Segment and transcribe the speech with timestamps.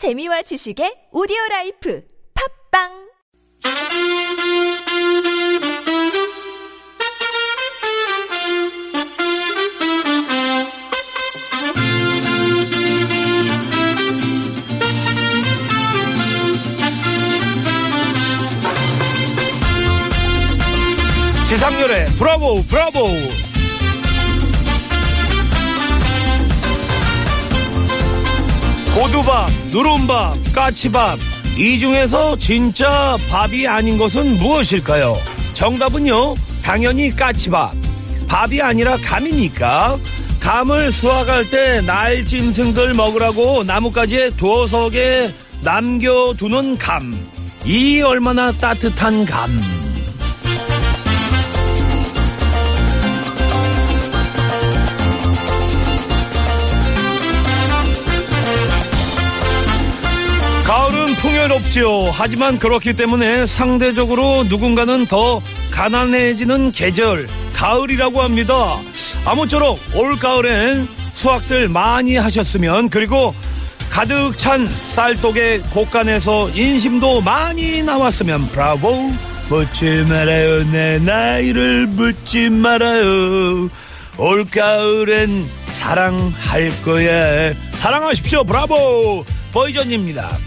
[0.00, 2.02] 재미와 지식의 오디오 라이프
[2.72, 2.88] 팝빵!
[21.46, 23.49] 지상렬의 브라보 브라보
[29.00, 31.18] 고두밥 누른밥 까치밥.
[31.56, 35.16] 이 중에서 진짜 밥이 아닌 것은 무엇일까요?
[35.54, 37.72] 정답은요 당연히 까치밥.
[38.28, 39.96] 밥이 아니라 감이니까.
[40.40, 47.10] 감을 수확할 때 날 짐승들 먹으라고 나뭇가지에 두어석에 남겨두는 감.
[47.64, 49.48] 이 얼마나 따뜻한 감
[61.20, 62.10] 풍요롭지요.
[62.12, 68.76] 하지만 그렇기 때문에 상대적으로 누군가는 더 가난해지는 계절, 가을이라고 합니다.
[69.24, 73.34] 아무쪼록 올 가을엔 수확들 많이 하셨으면 그리고
[73.90, 79.12] 가득 찬 쌀독의 곳간에서 인심도 많이 나왔으면 브라보.
[79.50, 80.70] 묻지 말아요.
[80.70, 83.68] 내 나이를 묻지 말아요.
[84.16, 87.52] 올 가을엔 사랑할 거야.
[87.72, 88.44] 사랑하십시오.
[88.44, 89.24] 브라보.
[89.52, 90.38] 보이전입니다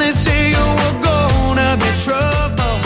[0.00, 2.76] they say you were gonna be trouble?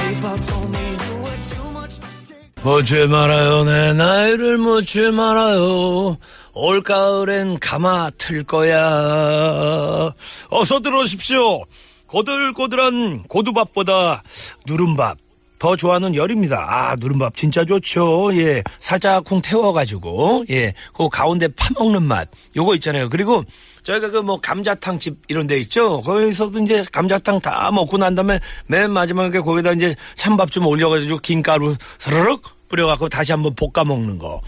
[0.00, 2.62] People told me you were too much to take.
[2.62, 6.18] 묻지 말아요 내 나이를 묻지 말아요
[6.60, 10.12] 올가을엔 가마 틀 거야
[10.50, 11.62] 어서 들어오십시오
[12.06, 14.22] 고들고들한 고두밥보다
[14.66, 15.16] 누른밥
[15.58, 16.56] 더 좋아하는 열입니다.
[16.56, 18.30] 아, 누른밥 진짜 좋죠.
[18.38, 18.62] 예.
[18.78, 20.72] 살짝 쿵 태워가지고, 예.
[20.94, 22.30] 그 가운데 파먹는 맛.
[22.56, 23.10] 요거 있잖아요.
[23.10, 23.44] 그리고
[23.82, 26.00] 저희가 그 뭐 감자탕집 이런 데 있죠.
[26.00, 31.76] 거기서도 이제 감자탕 다 먹고 난 다음에 맨 마지막에 거기다 이제 찬밥 좀 올려가지고 김가루
[31.98, 34.40] 스르륵 뿌려갖고 다시 한번 볶아 먹는 거.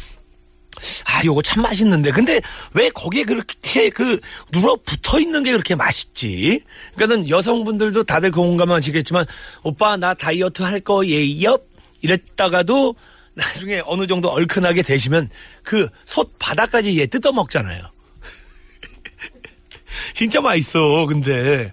[1.07, 2.11] 아, 요거 참 맛있는데.
[2.11, 2.41] 근데
[2.75, 4.19] 왜 거기에 그렇게 그
[4.53, 6.63] 눌어 붙어 있는 게 그렇게 맛있지?
[6.95, 9.27] 그러니까는 여성분들도 다들 공감하시겠지만,
[9.63, 11.59] 오빠, 나 다이어트 할 거예요?
[12.01, 12.95] 이랬다가도
[13.35, 15.31] 나중에 어느 정도 얼큰하게 되시면
[15.63, 17.83] 그 솥 바닥까지 얘 뜯어 먹잖아요.
[20.15, 21.73] 진짜 맛있어, 근데.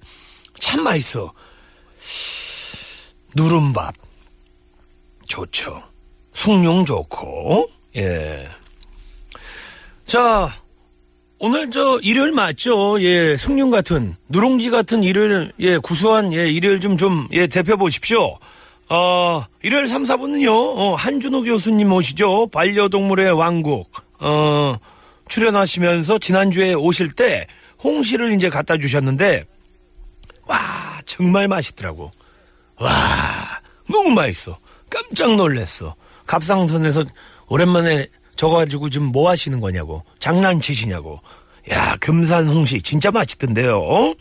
[0.60, 1.34] 참 맛있어.
[3.36, 3.96] 누른밥.
[5.28, 5.84] 좋죠.
[6.34, 8.48] 숭늉 좋고, 예.
[10.06, 10.54] 자,
[11.38, 13.02] 오늘 저 일요일 맞죠?
[13.02, 18.38] 예, 숭늉 같은 누룽지 같은 일요일 예, 구수한 예, 일요일 좀 좀 예, 대표 보십시오.
[18.90, 20.50] 어, 일요일 3, 4분은요.
[20.52, 22.48] 어, 한준호 교수님 오시죠.
[22.48, 23.92] 반려동물의 왕국.
[24.20, 24.76] 어,
[25.28, 27.46] 출연하시면서 지난주에 오실 때
[27.84, 29.46] 홍시를 이제 갖다 주셨는데
[30.48, 30.58] 와,
[31.06, 32.12] 정말 맛있더라고.
[32.78, 34.58] 와, 너무 맛있어.
[34.90, 35.96] 깜짝 놀랐어.
[36.26, 37.04] 갑상선에서
[37.48, 38.08] 오랜만에
[38.40, 40.02] 저거 가지고 지금 뭐 하시는 거냐고.
[40.20, 41.20] 장난치시냐고.
[41.72, 44.16] 야, 금산 홍시 진짜 맛있던데요.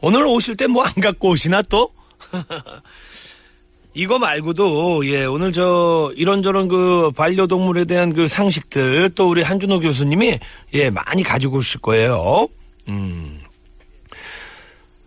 [0.00, 1.92] 오늘 오실 때 뭐 안 갖고 오시나 또?
[3.94, 10.40] 이거 말고도 예 오늘 저 이런저런 그 반려동물에 대한 그 상식들 또 우리 한준호 교수님이
[10.74, 12.48] 예 많이 가지고 오실 거예요.
[12.88, 13.40] 음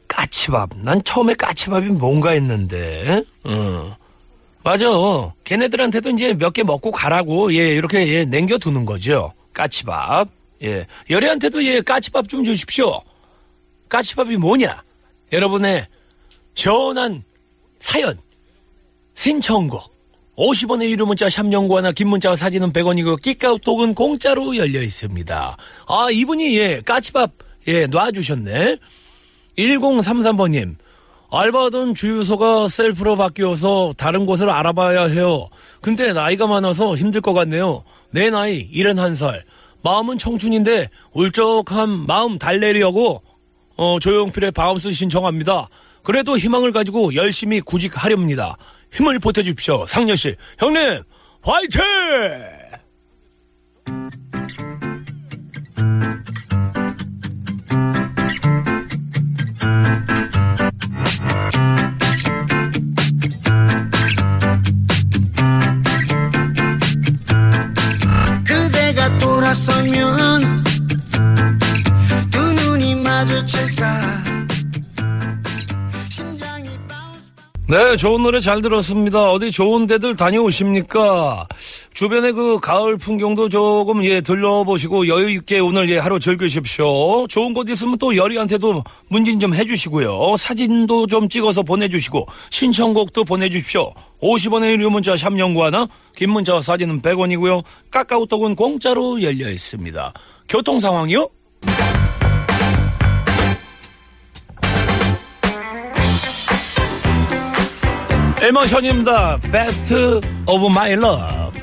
[0.08, 3.98] 까치밥 난 처음에 까치밥이 뭔가 했는데 어
[4.64, 4.86] 맞아.
[5.44, 9.34] 걔네들한테도 이제 몇 개 먹고 가라고 예 이렇게 예 남겨두는 거죠.
[9.54, 10.30] 까치밥.
[10.64, 10.88] 예.
[11.10, 13.02] 열애한테도 예 까치밥 좀 주십시오.
[13.90, 14.82] 까치밥이 뭐냐?
[15.32, 15.88] 여러분의
[16.56, 17.24] 시원한
[17.80, 18.18] 사연.
[19.16, 19.92] 신청곡.
[20.38, 25.58] 50원의 유료 문자 샵연구하나 긴 문자와 사진은 100원이고 끼까우톡은 공짜로 열려 있습니다.
[25.88, 27.32] 아 이분이 예 까치밥
[27.68, 28.78] 예 놔주셨네.
[29.58, 30.76] 1033번님
[31.36, 35.50] 알바하던 주유소가 셀프로 바뀌어서 다른 곳을 알아봐야 해요.
[35.82, 37.84] 근데 나이가 많아서 힘들 것 같네요.
[38.12, 39.42] 내 나이 71살.
[39.82, 43.24] 마음은 청춘인데 울적한 마음 달래려고
[43.76, 45.70] 어, 조용필의 Bounce 신청합니다.
[46.04, 48.58] 그래도 희망을 가지고 열심히 구직하렵니다.
[48.92, 49.88] 힘을 보태주십시오.
[49.88, 50.36] 상렬씨.
[50.60, 51.02] 형님,
[51.42, 51.82] 화이팅!
[77.74, 79.32] 네, 좋은 노래 잘 들었습니다.
[79.32, 81.48] 어디 좋은 데들 다녀오십니까?
[81.96, 87.26] 주변에 그 가을 풍경도 조금 예 들려보시고 여유 있게 오늘 예 하루 즐기십시오.
[87.26, 90.36] 좋은 곳 있으면 또 열이한테도 문진 좀 해주시고요.
[90.38, 93.92] 사진도 좀 찍어서 보내주시고 신청곡도 보내주십시오.
[94.22, 97.64] 50원의 유료 문자 샵 연구하나 긴 문자와 사진은 100원이고요.
[97.90, 100.14] 카카오톡은 공짜로 열려 있습니다.
[100.48, 101.28] 교통 상황이요?
[108.44, 109.40] 에머션입니다.
[109.54, 111.62] Best of my love.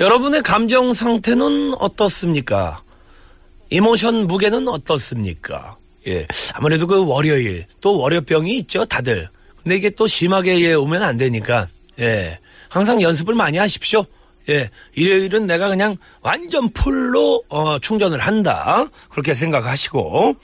[0.00, 2.82] 여러분의 감정 상태는 어떻습니까?
[3.68, 5.76] 이모션 무게는 어떻습니까?
[6.06, 6.26] 예.
[6.54, 9.28] 아무래도 그 월요일, 또 월요병이 있죠, 다들.
[9.62, 11.68] 근데 이게 또 심하게 예, 오면 안 되니까,
[11.98, 12.38] 예.
[12.68, 14.04] 항상 연습을 많이 하십시오.
[14.48, 14.70] 예.
[14.94, 18.86] 일요일은 내가 그냥 완전 풀로, 어, 충전을 한다.
[19.10, 20.36] 그렇게 생각하시고.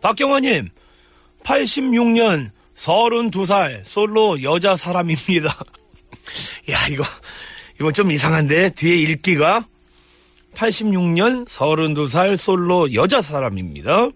[0.00, 0.68] 박경화님,
[1.44, 5.56] 86년 32살 솔로 여자 사람입니다.
[6.70, 7.04] 야, 이거,
[7.78, 9.66] 이거 좀 이상한데, 뒤에 읽기가.
[10.54, 14.08] 86년 32살 솔로 여자 사람입니다.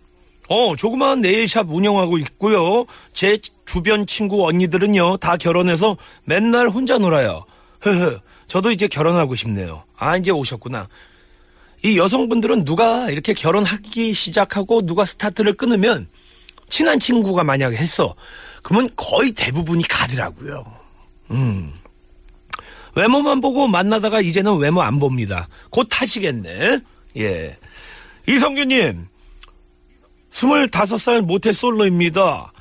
[0.48, 2.86] 어, 조그마한 네일샵 운영하고 있고요.
[3.12, 7.44] 제 주변 친구 언니들은요, 다 결혼해서 맨날 혼자 놀아요.
[7.80, 9.84] 흐흐, 저도 이제 결혼하고 싶네요.
[9.96, 10.88] 아, 이제 오셨구나.
[11.84, 16.08] 이 여성분들은 누가 이렇게 결혼하기 시작하고 누가 스타트를 끊으면
[16.68, 18.14] 친한 친구가 만약에 했어.
[18.62, 20.64] 그러면 거의 대부분이 가더라고요.
[21.30, 21.72] 음.
[22.98, 25.48] 외모만 보고 만나다가 이제는 외모 안 봅니다.
[25.70, 26.80] 곧 타시겠네.
[27.18, 27.56] 예.
[28.26, 29.06] 이성규님,
[30.32, 32.52] 25살 모태 솔로입니다.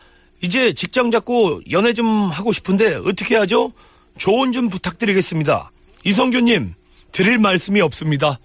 [0.43, 3.73] 이제 직장 잡고 연애 좀 하고 싶은데 어떻게 하죠?
[4.19, 5.71] 조언 좀 부탁드리겠습니다.
[6.03, 6.75] 이성규님,
[7.11, 8.39] 드릴 말씀이 없습니다.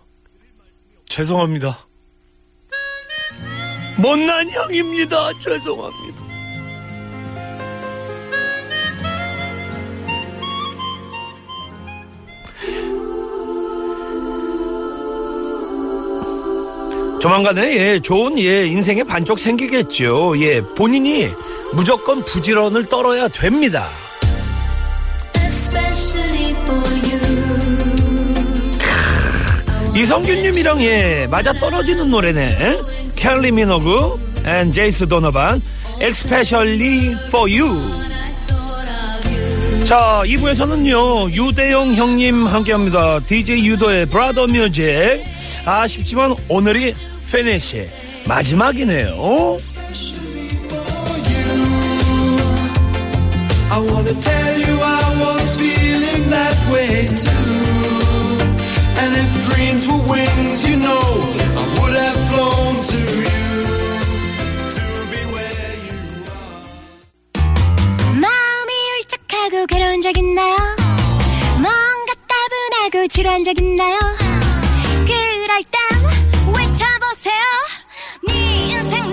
[1.07, 1.87] 죄송합니다.
[3.99, 5.31] 못난 형입니다.
[5.41, 6.12] 죄송합니다.
[17.23, 20.35] 조만간에 예, 좋은 예, 인생의 반쪽 생기겠죠.
[20.41, 21.29] 예, 본인이
[21.73, 23.87] 무조건 부지런을 떨어야 됩니다.
[29.95, 32.81] 이성균님이랑 예, 맞아 떨어지는 노래네.
[33.15, 35.63] 카일리 미노그 and 제이슨 도노반
[36.01, 38.03] Especially for you.
[39.85, 43.21] 자, 2부에서는요, 유대영 형님 함께 합니다.
[43.21, 45.23] DJ 유도의 brother music.
[45.65, 46.93] 아쉽지만 오늘이
[47.33, 47.89] 페네시
[48.29, 49.57] 마지막이네요.
[53.71, 57.33] I wanna tell you I was feeling that way too.
[59.01, 61.01] And if dreams were wings, you know,
[61.57, 63.49] I would have flown to you
[64.77, 65.97] to be where you
[66.29, 66.61] are.
[68.13, 70.57] 마음이 울적하고 괴로운 적 있나요?
[71.57, 73.97] 뭔가 따분하고 지루한 적 있나요?
[75.07, 75.92] 그럴 땐 외쳐
[77.23, 77.35] 보세요.
[78.27, 79.12] 네 인생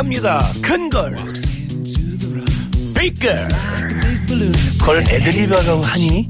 [0.00, 0.52] 메이크합니다.
[0.62, 1.16] 큰 걸.
[2.94, 3.48] 빅걸.
[4.78, 6.28] 그걸 애드립이라고 하니?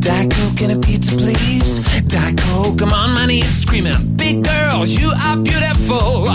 [0.00, 1.80] Diet Coke and a pizza, please.
[2.04, 6.28] Diet Coke, I'm on my knees screaming, Big girl, you are beautiful.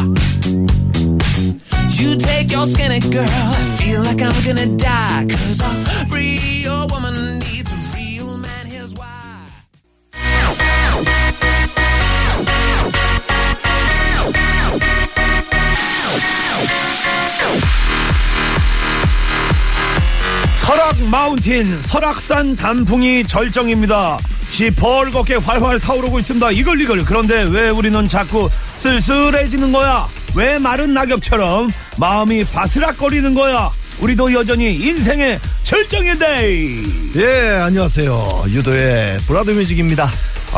[2.00, 5.28] You take your skinny girl, I feel like I'm gonna die.
[5.30, 7.40] Cause a real woman
[20.87, 24.19] 설악 마운틴, 설악산 단풍이 절정입니다.
[24.51, 26.53] 시벌겋게 활활 타오르고 있습니다.
[26.53, 26.77] 이걸.
[27.05, 30.07] 그런데 왜 우리는 자꾸 쓸쓸해지는 거야?
[30.37, 33.69] 왜 마른 낙엽처럼 마음이 바스락거리는 거야?
[33.99, 36.83] 우리도 여전히 인생의 절정인데.
[37.17, 38.45] 예, 안녕하세요.
[38.47, 40.09] 유도의 브라더 뮤직입니다.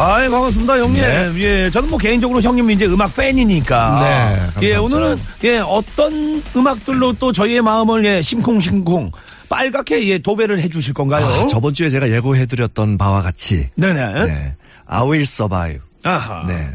[0.00, 1.02] 아이 반갑습니다 형님.
[1.02, 1.32] 네.
[1.38, 4.00] 예, 저는 뭐 개인적으로 형님 이제 음악 팬이니까.
[4.00, 4.62] 네, 감사합니다.
[4.62, 9.10] 예, 오늘은 예 어떤 음악들로 또 저희의 마음을 예 심쿵심쿵
[9.48, 11.26] 빨갛게 예 도배를 해주실 건가요?
[11.26, 14.26] 아, 저번 주에 제가 예고해드렸던 바와 같이, 네네.
[14.26, 14.54] 네,
[14.86, 15.80] I Will Survive.
[16.04, 16.46] 아하.
[16.46, 16.68] 네.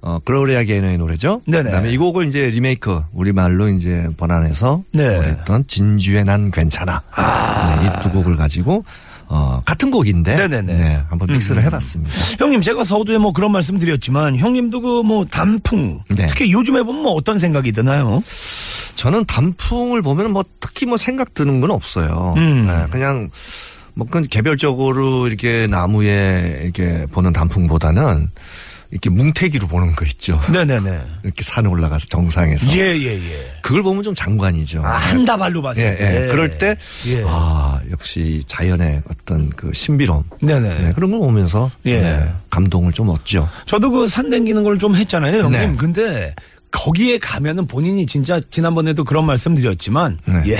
[0.00, 1.42] 어, 글로리아 게이너의 노래죠.
[1.46, 1.64] 네네.
[1.64, 5.14] 그다음에 이 곡을 이제 리메이크, 우리 말로 이제 번안해서 네.
[5.14, 7.02] 노래했던 진주의 난 괜찮아.
[7.16, 8.84] 네, 이두 곡을 가지고,
[9.28, 10.36] 어, 같은 곡인데.
[10.36, 10.76] 네네네.
[10.76, 12.12] 네, 한번 믹스를 해봤습니다.
[12.38, 16.26] 형님 제가 서두에 뭐 그런 말씀 드렸지만 형님도 그 뭐 단풍 네.
[16.28, 18.22] 특히 요즘에 보면 뭐 어떤 생각이 드나요?
[18.94, 22.34] 저는 단풍을 보면 뭐 특히 뭐 생각 드는 건 없어요.
[22.36, 22.66] 음.
[22.66, 23.30] 네, 그냥
[23.94, 28.30] 뭐 개별적으로 이렇게 나무에 이렇게 보는 단풍보다는
[28.92, 30.38] 이렇게 뭉태기로 보는 거 있죠.
[30.52, 31.00] 네네네.
[31.24, 32.70] 이렇게 산 올라가서 정상에서.
[32.72, 33.58] 예예 예.
[33.62, 34.82] 그걸 보면 좀 장관이죠.
[34.84, 36.22] 아, 한 다발로 봤을 예, 때.
[36.24, 36.26] 예.
[36.28, 36.76] 그럴 때,
[37.08, 37.24] 예.
[37.26, 40.24] 아, 역시 자연의 어떤 그 신비로움.
[40.42, 40.78] 네네.
[40.80, 42.00] 네, 그런 걸 보면서 예.
[42.02, 43.48] 네, 감동을 좀 얻죠.
[43.66, 45.52] 저도 그 산 댕기는 걸 좀 했잖아요, 형님.
[45.52, 45.74] 네.
[45.78, 46.34] 근데
[46.70, 50.42] 거기에 가면은 본인이 진짜 지난번에도 그런 말씀 드렸지만 네.
[50.48, 50.58] 예.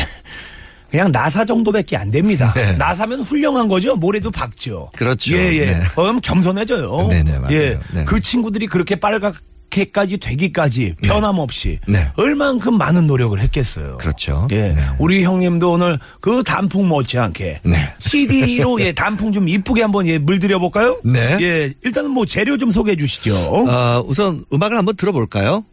[0.93, 2.53] 그냥 나사 정도밖에 안 됩니다.
[2.55, 2.77] 네.
[2.77, 3.97] 나사면 훌륭한 거죠.
[3.97, 4.91] 모래도 박죠.
[4.95, 5.35] 그렇죠.
[5.35, 5.65] 예, 예.
[5.65, 5.81] 네.
[5.95, 7.07] 그럼 겸손해져요.
[7.09, 7.57] 네 네, 맞아요.
[7.57, 7.79] 예.
[7.95, 8.05] 네.
[8.05, 12.13] 그 친구들이 그렇게 빨갛게까지 되기까지 변함없이 네.
[12.17, 13.97] 얼만큼 많은 노력을 했겠어요.
[13.97, 14.47] 그렇죠.
[14.53, 14.69] 예.
[14.75, 14.83] 네.
[14.99, 17.95] 우리 형님도 오늘 그 단풍 못지않게 네.
[17.99, 21.01] CD로 예, 단풍 좀 이쁘게 한번 예, 물들여 볼까요?
[21.05, 21.39] 네.
[21.41, 21.73] 예.
[21.83, 23.35] 일단은 뭐 재료 좀 소개해 주시죠.
[23.35, 25.65] 어, 우선 음악을 한번 들어볼까요?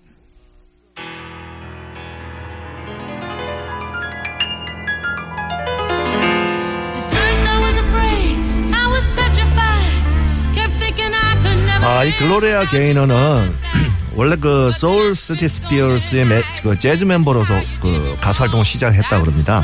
[11.91, 13.51] 아, 이 글로리아 게이너는
[14.15, 19.63] 원래 그 Soul Satisfiers의 매- 그 재즈 멤버로서 그 가수 활동을 시작했다 그럽니다.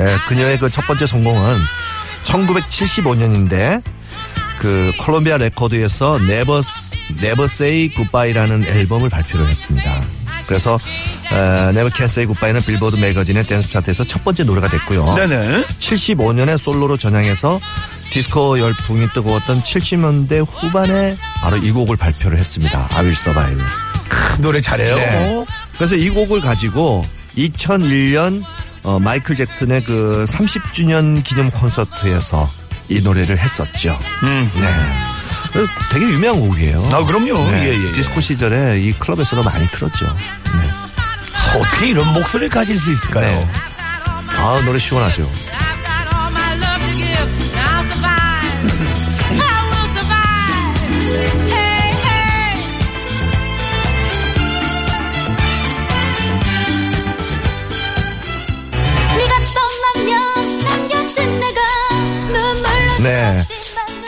[0.00, 1.56] 예, 그녀의 그 첫 번째 성공은
[2.24, 3.82] 1975년인데
[4.58, 6.60] 그 콜롬비아 레코드에서 Never
[7.22, 10.02] Can Say Goodbye라는 앨범을 발표를 했습니다.
[10.46, 10.78] 그래서
[11.30, 15.14] Can Say Goodbye는 빌보드 매거진의 댄스 차트에서 첫 번째 노래가 됐고요.
[15.14, 15.64] 네네.
[15.78, 17.58] 75년에 솔로로 전향해서
[18.10, 22.88] 디스코 열풍이 뜨거웠던 70년대 후반에 바로 이 곡을 발표를 했습니다.
[22.92, 23.62] Survive.
[24.08, 24.94] 크, 노래 잘해요.
[24.96, 25.46] 네.
[25.76, 27.02] 그래서 이 곡을 가지고
[27.36, 28.42] 2001년
[28.84, 32.48] 어, 마이클 잭슨의 그 30주년 기념 콘서트에서
[32.88, 33.98] 이 노래를 했었죠.
[34.22, 34.50] 음.
[34.54, 34.74] 네.
[35.52, 36.90] 그래서 되게 유명한 곡이에요.
[36.92, 37.50] 아, 그럼요.
[37.50, 37.64] 네.
[37.64, 37.92] 예, 예, 예.
[37.92, 40.06] 디스코 시절에 이 클럽에서도 많이 틀었죠.
[40.06, 41.58] 네.
[41.58, 43.28] 어떻게 이런 목소리를 가질 수 있을까요?
[43.28, 43.48] 네.
[44.38, 45.30] 아, 노래 시원하죠.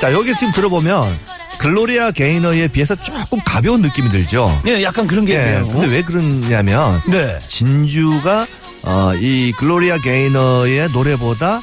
[0.01, 1.15] 자, 여기 지금 들어보면
[1.59, 4.63] 글로리아 게이너에 비해서 조금 가벼운 느낌이 들죠.
[4.67, 5.37] 예, 약간 그런 게 예.
[5.37, 5.69] 있네요.
[5.69, 7.39] 근데 왜 그러냐면 네.
[7.49, 8.47] 진주가
[8.85, 11.61] 어, 이 글로리아 게이너의 노래보다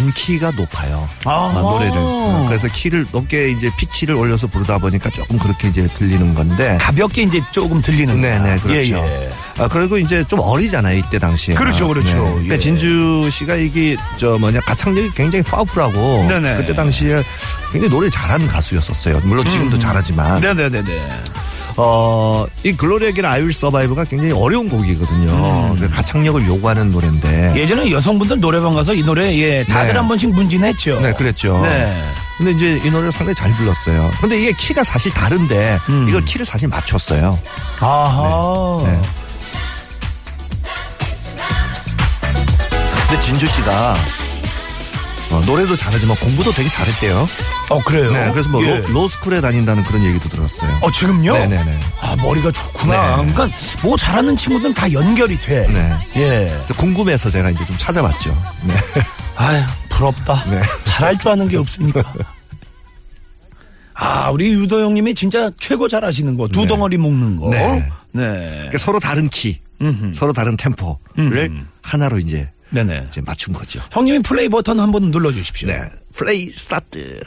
[0.00, 1.06] 반 키가 높아요.
[1.26, 1.58] 아하.
[1.58, 1.92] 아, 노래를.
[1.94, 6.78] 어, 그래서 키를 높게 이제 피치를 올려서 부르다 보니까 조금 그렇게 이제 들리는 건데.
[6.80, 8.56] 가볍게 이제 조금 들리는 네네, 거야.
[8.56, 8.94] 그렇죠.
[8.94, 9.30] 예, 예.
[9.58, 11.54] 아, 그리고 이제 좀 어리잖아요, 이때 당시에.
[11.54, 12.34] 그렇죠, 그렇죠.
[12.36, 12.58] 근데 예.
[12.58, 16.26] 진주 씨가 이게, 저 뭐냐, 가창력이 굉장히 파워풀하고.
[16.28, 16.56] 네네.
[16.56, 17.22] 그때 당시에
[17.70, 19.20] 굉장히 노래 잘하는 가수였었어요.
[19.24, 20.40] 물론 지금도 잘하지만.
[20.40, 21.08] 네네네네.
[21.82, 25.74] 어, 이 글로리아 게이너 I Will Survive가 굉장히 어려운 곡이거든요.
[25.78, 27.54] 그 가창력을 요구하는 노래인데.
[27.56, 29.98] 예전에 여성분들 노래방 가서 이 노래 예 다들 네.
[29.98, 31.00] 한 번씩 문진했죠.
[31.00, 31.58] 네, 그랬죠.
[31.62, 31.90] 네.
[32.36, 34.10] 근데 이제 이 노래를 상당히 잘 불렀어요.
[34.20, 36.06] 근데 이게 키가 사실 다른데 음.
[36.08, 37.38] 이걸 키를 사실 맞췄어요.
[37.80, 38.82] 아하.
[38.84, 39.00] 네.
[43.08, 43.94] 근데 진주 씨가
[45.30, 47.28] 어, 노래도 잘하지만 공부도 되게 잘했대요.
[47.70, 48.10] 어 그래요.
[48.10, 48.78] 네, 그래서 뭐 예.
[48.88, 50.76] 로, 스쿨에 다닌다는 그런 얘기도 들었어요.
[50.82, 51.32] 어 지금요?
[51.32, 51.78] 네네네.
[52.00, 53.16] 아 머리가 좋구나.
[53.22, 53.32] 네.
[53.32, 55.68] 그러니까 뭐 잘하는 친구들은 다 연결이 돼.
[55.68, 55.96] 네.
[56.16, 56.48] 예.
[56.76, 58.30] 궁금해서 제가 이제 좀 찾아봤죠.
[58.66, 58.74] 네.
[59.36, 60.42] 아유 부럽다.
[60.50, 60.62] 네.
[60.84, 62.02] 잘할 줄 아는 게 없으니까.
[63.94, 66.66] 아 우리 유도 형님이 진짜 최고 잘하시는 거 두 네.
[66.68, 67.50] 덩어리 묶는 거.
[67.50, 67.88] 네.
[68.12, 68.22] 네.
[68.54, 70.12] 그러니까 서로 다른 키, 음흠.
[70.14, 73.06] 서로 다른 템포를 하나로 이제, 네네.
[73.08, 73.80] 이제 맞춘 거죠.
[73.92, 75.68] 형님이 플레이 버튼 한번 눌러주십시오.
[75.68, 75.82] 네.
[76.12, 77.20] 플레이 스타트.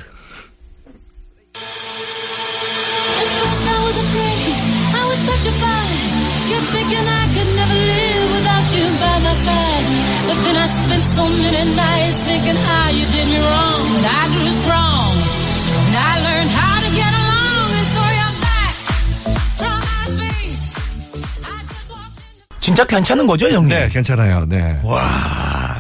[22.74, 23.68] 진짜 괜찮은 거죠, 형님?
[23.70, 24.48] 네, 괜찮아요.
[24.50, 24.80] 네.
[24.84, 25.80] 와.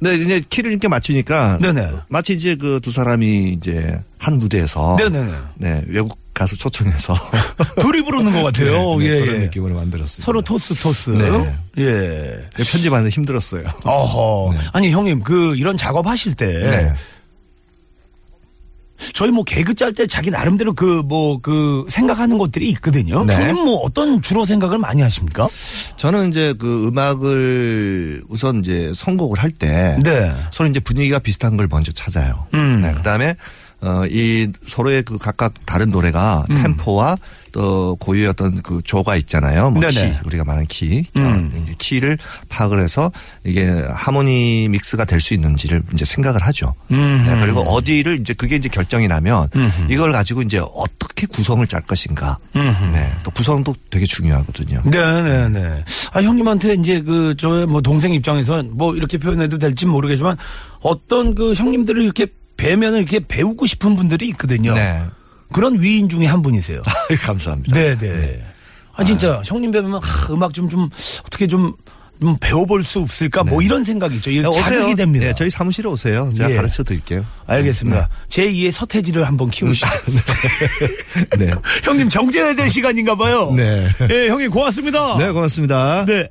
[0.00, 1.90] 네, 이제 키를 이렇게 맞추니까 네네.
[2.08, 5.32] 마치 이제 그 두 사람이 이제 한 무대에서 네네네.
[5.56, 7.14] 네, 외국 가수 초청해서
[7.82, 8.96] 둘이 부르는 것 같아요.
[8.98, 9.38] 네, 네, 예, 그런 예.
[9.40, 10.24] 느낌으로 만들었습니다.
[10.24, 11.10] 서로 토스 토스.
[11.10, 11.54] 네.
[11.78, 12.48] 예.
[12.64, 13.64] 편집하는데 힘들었어요.
[13.84, 14.54] 어허.
[14.54, 14.60] 네.
[14.72, 16.94] 아니 형님 그 이런 작업하실 때 네.
[19.16, 23.24] 저희 뭐 개그 짤 때 자기 나름대로 그 뭐 그 생각하는 것들이 있거든요.
[23.24, 23.34] 네.
[23.34, 25.48] 형님 뭐 어떤 주로 생각을 많이 하십니까?
[25.96, 30.32] 저는 이제 그 음악을 우선 이제 선곡을 할 때 네.
[30.50, 32.46] 서로 이제 분위기가 비슷한 걸 먼저 찾아요.
[32.52, 32.80] 음.
[32.82, 33.34] 네, 그다음에
[33.82, 36.56] 어, 이 서로의 그 각각 다른 노래가 음.
[36.56, 37.16] 템포와
[37.52, 39.70] 또 고유의 어떤 그 조가 있잖아요.
[39.70, 39.86] 뭐.
[39.88, 41.04] 키, 우리가 말하는 키.
[41.16, 41.52] 음.
[41.54, 42.18] 어, 이제 키를
[42.48, 43.10] 파악을 해서
[43.44, 46.74] 이게 하모니 믹스가 될 수 있는지를 이제 생각을 하죠.
[46.90, 47.24] 음.
[47.26, 49.90] 네, 그리고 어디를 이제 그게 이제 결정이 나면 음흠.
[49.90, 52.38] 이걸 가지고 이제 어떻게 구성을 짤 것인가.
[52.54, 52.84] 음흠.
[52.92, 53.12] 네.
[53.24, 54.82] 또 구성도 되게 중요하거든요.
[54.84, 55.84] 네네네.
[56.12, 60.36] 아, 형님한테 이제 그, 저의 뭐 동생 입장에서 뭐 이렇게 표현해도 될지 모르겠지만
[60.80, 64.74] 어떤 그 형님들을 이렇게 뵈면은 이렇게 배우고 싶은 분들이 있거든요.
[64.74, 65.02] 네.
[65.52, 66.82] 그런 위인 중에 한 분이세요.
[67.22, 67.74] 감사합니다.
[67.74, 68.44] 네네.
[68.94, 70.88] 아, 진짜 형님 뵈면 아, 음악 좀, 좀
[71.24, 71.74] 어떻게 좀,
[72.20, 74.30] 좀 배워볼 수 없을까 뭐 이런 생각이죠.
[74.30, 75.26] 이게 자극이 됩니다.
[75.26, 76.30] 네, 저희 사무실에 오세요.
[76.34, 76.56] 제가 예.
[76.56, 77.24] 가르쳐 드릴게요.
[77.46, 78.08] 알겠습니다.
[78.28, 79.86] 제 2의 서태지를 한번 키우시죠.
[81.38, 81.50] 네.
[81.84, 83.52] 형님 정제해야 될 시간인가 봐요.
[83.54, 83.86] 네.
[84.10, 85.18] 예, 형님 고맙습니다.
[85.18, 86.06] 네, 고맙습니다.
[86.06, 86.28] 네.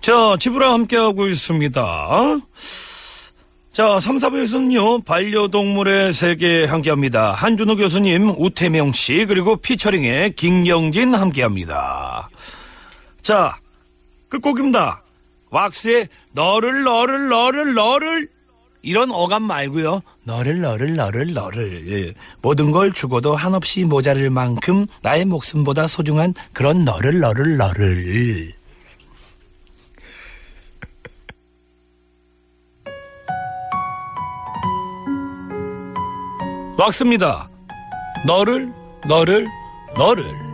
[0.00, 1.80] 자, 지브라 함께하고 있습니다.
[3.72, 7.32] 자, 3, 4부에서는요, 반려동물의 세계 함께합니다.
[7.32, 12.30] 한준호 교수님, 우태명 씨, 그리고 피처링의 김영진 함께합니다.
[13.20, 13.58] 자,
[14.30, 15.02] 끝곡입니다.
[15.50, 18.28] 왁스의 너를, 너를, 너를, 너를.
[18.82, 20.00] 이런 어감 말고요.
[20.24, 21.86] 너를, 너를, 너를, 너를.
[21.90, 22.14] 예.
[22.40, 28.59] 모든 걸 죽어도 한없이 모자랄 만큼 나의 목숨보다 소중한 그런 너를, 너를, 너를.
[36.80, 37.50] 왁스입니다.
[38.26, 38.72] 너를,
[39.06, 39.46] 너를,
[39.98, 40.49] 너를.